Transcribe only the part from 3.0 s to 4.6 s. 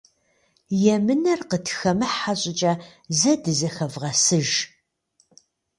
зэ дызэхэвгъэсыж.